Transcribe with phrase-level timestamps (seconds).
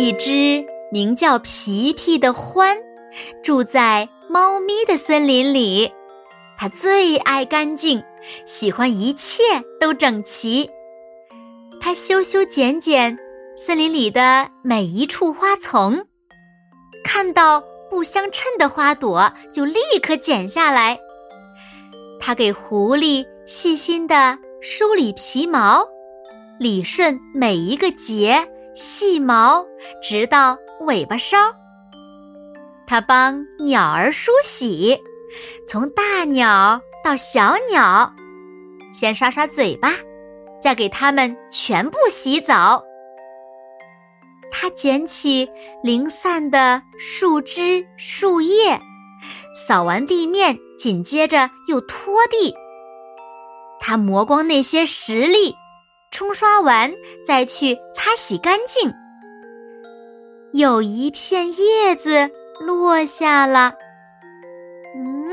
[0.00, 2.74] 一只名叫皮皮的獾，
[3.42, 5.92] 住在猫咪的森林里。
[6.56, 8.02] 它最爱干净，
[8.46, 9.42] 喜欢一切
[9.78, 10.70] 都整齐。
[11.82, 13.14] 它修修剪剪
[13.54, 16.02] 森林里的每一处花丛，
[17.04, 20.98] 看到不相称的花朵就立刻剪下来。
[22.18, 25.86] 它给狐狸细心的梳理皮毛，
[26.58, 28.50] 理顺每一个结。
[28.82, 29.62] 细毛
[30.02, 31.36] 直到尾巴梢，
[32.86, 34.98] 它帮鸟儿梳洗，
[35.68, 38.10] 从大鸟到小鸟，
[38.90, 39.92] 先刷刷嘴巴，
[40.62, 42.82] 再给它们全部洗澡。
[44.50, 45.46] 它捡起
[45.82, 48.80] 零散的树枝树叶，
[49.54, 52.54] 扫完地面，紧接着又拖地。
[53.78, 55.54] 它磨光那些石粒。
[56.10, 56.92] 冲刷完，
[57.24, 58.92] 再去擦洗干净。
[60.52, 62.28] 有一片叶子
[62.60, 63.72] 落下了，
[64.96, 65.30] 嗯，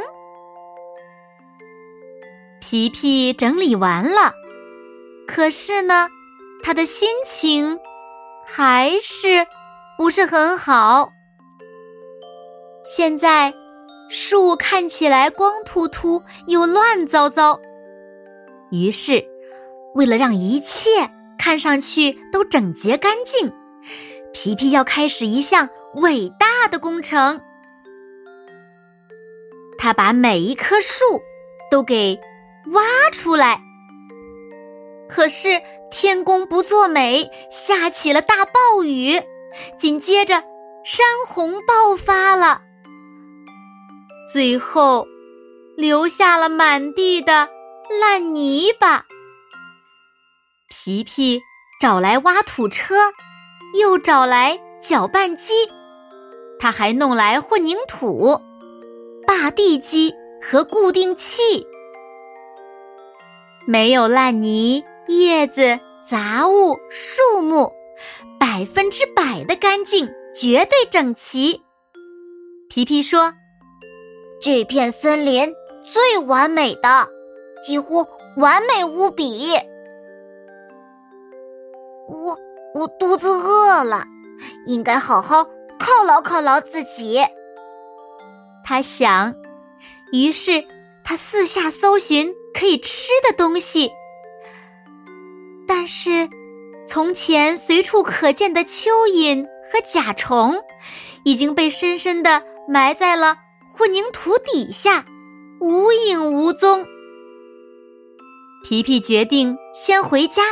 [2.61, 4.31] 皮皮整理完了，
[5.27, 6.07] 可是呢，
[6.63, 7.77] 他的心情
[8.45, 9.45] 还是
[9.97, 11.11] 不是很好。
[12.83, 13.51] 现在
[14.09, 17.59] 树看起来光秃秃又乱糟糟，
[18.69, 19.36] 于是。
[19.97, 21.09] 为了让一切
[21.39, 23.51] 看上去都整洁干净，
[24.31, 27.41] 皮皮要开始一项伟大的工程。
[29.75, 31.03] 他把每一棵树
[31.71, 32.19] 都给
[32.73, 33.59] 挖出来。
[35.09, 39.19] 可是天公不作美，下起了大暴雨，
[39.79, 40.43] 紧接着
[40.85, 42.61] 山洪爆发了，
[44.31, 45.07] 最后
[45.75, 47.49] 留下了满地的
[47.99, 49.03] 烂泥巴。
[50.69, 51.41] 皮皮
[51.79, 52.95] 找来挖土车，
[53.79, 55.53] 又找来搅拌机，
[56.59, 58.37] 他还弄来混凝土、
[59.25, 61.65] 扒地机和固定器。
[63.65, 67.71] 没有烂泥、叶子、杂物、树木，
[68.37, 71.61] 百分之百的干净，绝对整齐。
[72.69, 73.33] 皮皮说
[74.41, 75.53] ：“这片森林
[75.85, 77.07] 最完美的，
[77.65, 79.57] 几乎完美无比。”
[82.07, 82.37] 我
[82.73, 84.05] 我肚子饿了，
[84.65, 85.43] 应该好好
[85.77, 87.19] 犒劳犒劳自己。
[88.63, 89.33] 他想，
[90.11, 90.63] 于是
[91.03, 93.91] 他四下搜寻可以吃的东西。
[95.67, 96.29] 但是，
[96.85, 100.55] 从前随处可见的蚯蚓和甲虫，
[101.25, 103.37] 已经被深深的埋在了
[103.73, 105.03] 混凝土底下，
[105.59, 106.85] 无影无踪。
[108.63, 110.43] 皮皮决定先回家。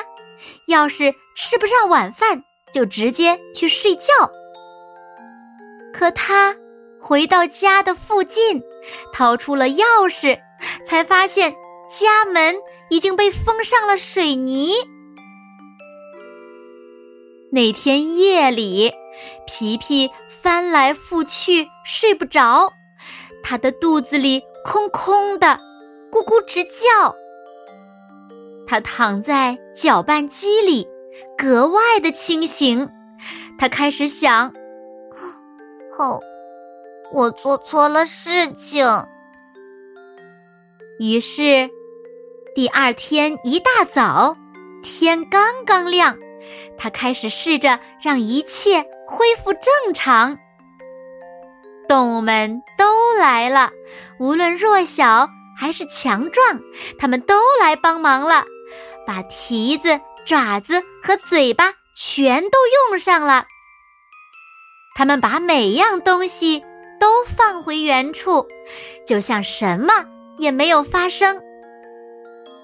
[0.67, 4.13] 要是吃不上晚饭，就直接去睡觉。
[5.93, 6.55] 可他
[6.99, 8.61] 回到家的附近，
[9.13, 10.39] 掏出了钥匙，
[10.85, 11.53] 才发现
[11.89, 12.55] 家门
[12.89, 14.73] 已经被封上了水泥。
[17.51, 18.91] 那天夜里，
[19.47, 22.73] 皮皮翻来覆去睡不着，
[23.41, 25.59] 他的肚子里空空的，
[26.11, 27.15] 咕咕直叫。
[28.67, 30.87] 他躺在搅拌机里，
[31.37, 32.89] 格外的清醒。
[33.57, 34.51] 他开始想
[35.97, 36.19] ：“哦，
[37.13, 38.85] 我做错了事情。”
[40.99, 41.69] 于是，
[42.55, 44.35] 第二天一大早，
[44.81, 46.17] 天刚刚亮，
[46.77, 50.37] 他开始试着让一切恢复正常。
[51.87, 53.71] 动物们都来了，
[54.19, 56.59] 无论弱小还是强壮，
[56.97, 58.43] 他们都来帮忙了。
[59.05, 62.57] 把蹄子、爪子和嘴巴全都
[62.89, 63.45] 用上了。
[64.95, 66.63] 他们把每样东西
[66.99, 68.47] 都放回原处，
[69.05, 69.93] 就像什么
[70.37, 71.41] 也没有发生。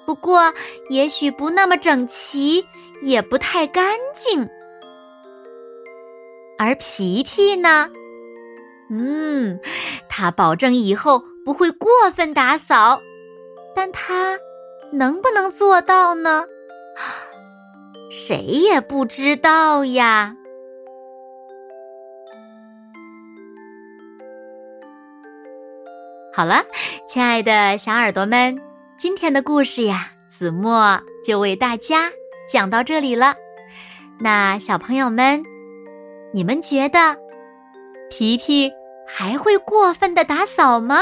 [0.05, 0.53] 不过，
[0.89, 2.65] 也许不那么整齐，
[3.01, 4.49] 也不太干净。
[6.57, 7.89] 而皮皮呢？
[8.89, 9.59] 嗯，
[10.09, 13.01] 他保证以后不会过分打扫，
[13.75, 14.37] 但他。
[14.91, 16.45] 能不能做到呢？
[18.09, 20.35] 谁也不知道呀。
[26.33, 26.63] 好了，
[27.07, 28.57] 亲爱的小耳朵们，
[28.97, 32.09] 今天的故事呀，子墨就为大家
[32.49, 33.35] 讲到这里了。
[34.19, 35.41] 那小朋友们，
[36.33, 37.17] 你们觉得
[38.09, 38.71] 皮皮
[39.07, 41.01] 还会过分的打扫吗？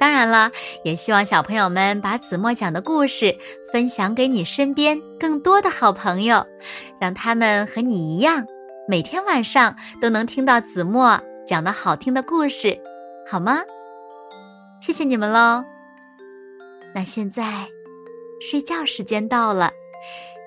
[0.00, 0.50] 当然了，
[0.82, 3.36] 也希望小朋友们把子墨讲的故事
[3.70, 6.42] 分享给你身边更多的好朋友，
[6.98, 8.42] 让他们和你一样。
[8.88, 12.80] 每天晚上都能听到子墨讲的好听的故事，
[13.28, 13.60] 好吗？
[14.80, 15.62] 谢谢你们喽。
[16.94, 17.68] 那现在
[18.40, 19.70] 睡觉时间到了，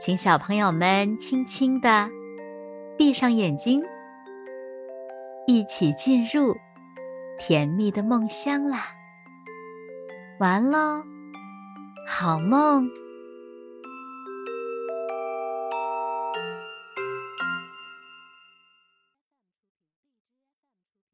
[0.01, 2.09] 请小朋友们轻轻的
[2.97, 3.83] 闭上眼睛，
[5.45, 6.55] 一起进入
[7.38, 8.88] 甜蜜的梦乡啦。
[10.39, 11.03] 完了，
[12.07, 12.89] 好梦。